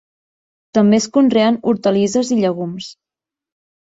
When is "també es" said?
0.77-1.07